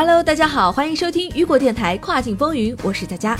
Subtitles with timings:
[0.00, 3.36] Hello，大家好，欢迎收听雨果电台跨境风云，我是佳佳。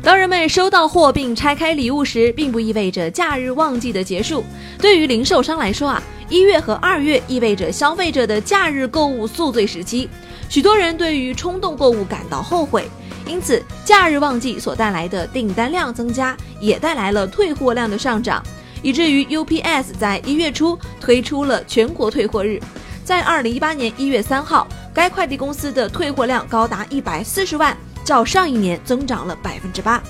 [0.00, 4.44] 当人们收到货并拆开礼物时，并不意味着假日旺季的结束。
[4.78, 10.08] 对于零售商来说啊，一月和二月意味着消费者的假日购物宿醉时期，
[10.48, 12.88] 许多人对于冲动购物感到后悔，
[13.26, 18.40] 因此假日旺季所带来的订单量增加，也带来了退货量的上涨，
[18.82, 22.60] 以至于 UPS 在一月初推出了全国退货日。
[23.06, 30.02] 在二零一八年一月三号，该快递公司的退货量高达一百四十万，较上一年增长了百分之八。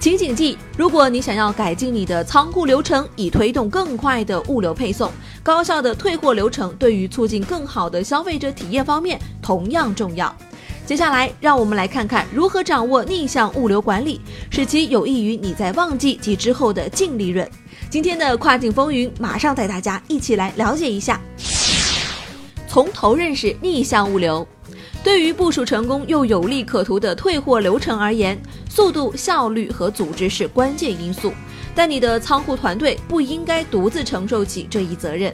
[0.00, 5.08] 请谨记，如果你想要改进你的仓库流程，以推动更快的物流配送，
[5.40, 10.34] 高效的退货流程对于促进更好的消费者体验方面同样重要。
[10.84, 14.20] 接下来，让我们来看看如何掌握逆向物流管理，
[14.50, 17.48] 使其有益于你在旺季及之后的净利润。
[17.88, 21.20] 今天的跨境风云，马上带大家一起来了解一下。
[22.72, 24.48] 从头认识逆向物流，
[25.04, 31.34] 对于部署成功又有利可图的退货流程而言，速度、效率和组织是关键因素。
[31.74, 35.30] 但你的仓库团队不应该独自承受起这一责任。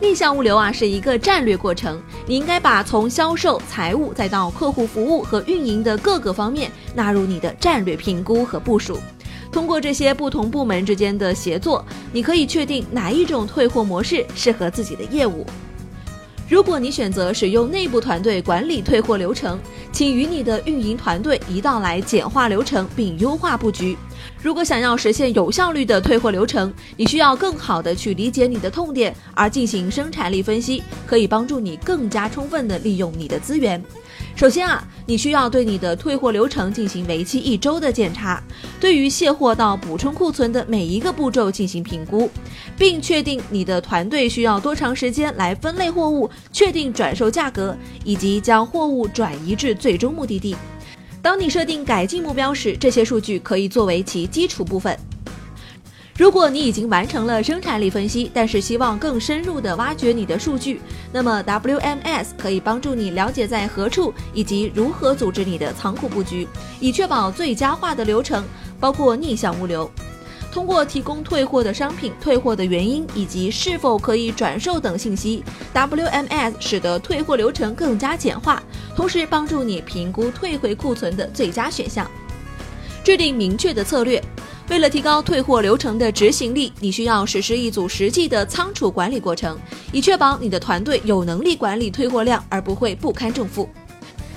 [0.00, 8.98] 逆向物流啊是一个战略过程，你应该把从销售、财务再到客户服务和运营的各个方面纳入你的战略评估和部署。
[9.52, 15.46] 通过这些不同部门之间的协作，你可以确定哪一种退货模式适合自己的业务。
[16.52, 19.58] 如果你选择使用内部团队管理退货流程，
[19.90, 23.96] 请与你的运营团队一道来简化流程并优化布局。
[24.42, 33.82] 如果想要实现有效率的退货流程，你需要更好的去理解你的痛点，而进行生产力分析，可以帮助你更加充分的利用你的资源。
[34.34, 38.42] 首先啊，你需要对你的退货流程进行为期一周的检查，
[38.80, 42.28] 对于卸货到补充库存的每一个步骤进行评估，
[42.76, 50.56] 并确定你的团队需要多长时间来分类货物、确定转售价格以及将货物转移至最终目的地。
[51.20, 54.98] 当你设定改进目标时，这些数据可以作为其基础部分。
[56.18, 60.78] 如果你已经完成了生产力分析，但是希望更深入地挖掘你的数据，
[61.10, 66.46] 那么 WMS 可以帮助你了解在何处以及如何组织你的仓库布局，
[66.80, 68.44] 以确保最佳化的流程，
[68.78, 69.90] 包括逆向物流。
[70.52, 75.42] 通过提供退货的商品、退货的原因以及是否可以转售等信息
[75.72, 78.62] ，WMS 使得退货流程更加简化，
[78.94, 82.06] 同时帮助你评估退回库存的最佳选项，
[83.02, 84.22] 制定明确的策略。
[84.68, 89.58] 为了提高退货流程的执行力，你需要实施一组实际的仓储管理过程，
[89.92, 93.68] 以确保你的团队有能力管理退货量，而不会不堪重负。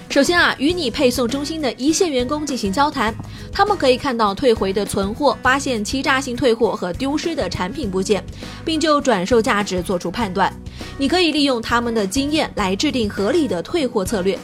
[0.09, 3.13] 首先啊，与你配送中心的一线员工进行交谈，
[3.52, 8.24] 他们可以看到退回的存货，发现欺诈性退货和丢失的产品部件，
[8.63, 10.53] 并就转售价值做出判断。
[10.97, 14.40] 你可以利用他们的经验来制定合理的退货策略。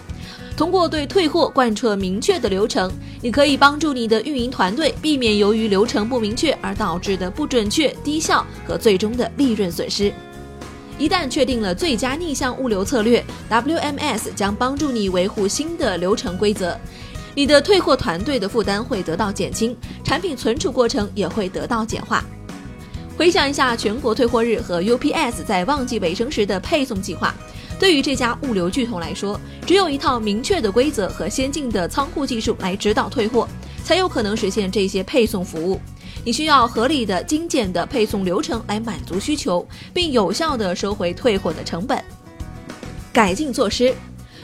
[0.56, 2.92] 通过对退货贯彻明确的流程，
[3.22, 10.14] 你可以帮助你的运营团队避免由于流程不明确而导致的不准确、低效和最终的利润损失。
[11.00, 16.78] 一旦确定了最佳逆向物流策略，WMS 将帮助你维护新的流程规则，
[17.34, 22.24] 你的退货团队的负担会得到减轻，产品存储过程也会得到简化。
[23.18, 27.34] 回想一下全国退货日和 UPS 在旺季尾声时的配送计划。
[27.82, 33.48] 对于这家物流巨头来说，只有一套明确的规则和先进的仓库技术来指导退货，
[33.84, 35.82] 才有可能实现这些配送服务。
[36.24, 42.00] 你需要合理的、精简的配送流程来满足需求，并有效地收回退货的成本。
[43.12, 43.96] 改进措施：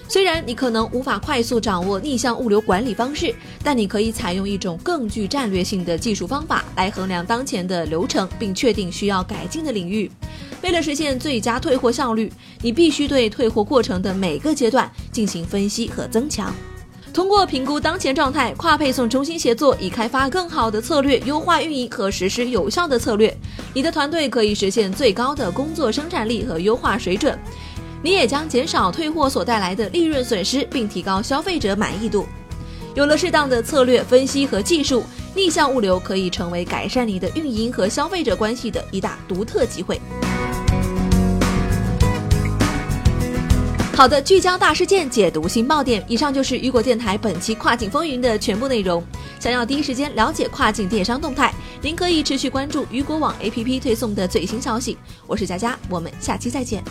[0.07, 10.09] 虽然你可能无法快速掌握逆向物流管理方式，但你可以采用一种更具战略性的技术方法来衡量当前的流程，并确定需要改进的领域。
[10.61, 12.31] 为了实现最佳退货效率，
[12.61, 16.53] 你必须对退货过程的每个阶段进行分析和增强。
[17.13, 23.35] 通过评估当前状态，跨配送中心协作，以开发更好的策略，优化运营和实施有效的策略。
[23.73, 27.37] 你的团队可以实现最高的工作生产力和优化水准，
[28.03, 32.27] 你也将减少退货所带来的利润损失，并提高消费者满意度。
[32.93, 35.03] 有了适当的策略分析和技术，
[35.35, 39.99] 逆向物流可以成为改善你的运营和消费者关系的一大独特机会。
[43.97, 46.05] 好的，聚焦大事件，解读新爆点。
[46.07, 49.03] 以上就是雨果电台本期跨境风云的全部内容。
[49.39, 51.51] 想要第一时间了解跨境电商动态，
[51.81, 54.99] 您可以持续关注雨果网 APP 推送的最新消息。
[55.25, 56.83] 我是佳佳，我们下期再见。